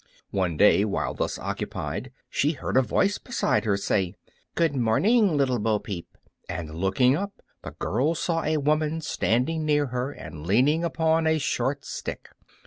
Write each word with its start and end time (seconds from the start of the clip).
One 0.31 0.57
day, 0.57 0.83
while 0.83 1.13
thus 1.13 1.37
occupied, 1.37 2.11
she 2.27 2.53
heard 2.53 2.75
a 2.75 2.81
voice 2.81 3.19
beside 3.19 3.65
her 3.65 3.77
say: 3.77 4.15
"Good 4.55 4.75
morning, 4.75 5.37
Little 5.37 5.59
Bo 5.59 5.77
Peep!" 5.77 6.17
and 6.49 6.73
looking 6.73 7.15
up 7.15 7.39
the 7.61 7.69
girl 7.77 8.15
saw 8.15 8.41
a 8.43 8.57
woman 8.57 9.01
standing 9.01 9.63
near 9.63 9.85
her 9.93 10.11
and 10.11 10.47
leaning 10.47 10.83
upon 10.83 11.27
a 11.27 11.37
short 11.37 11.85
stick. 11.85 12.29